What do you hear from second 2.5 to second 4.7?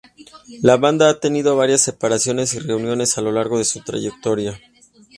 y reuniones a lo largo de su trayectoria.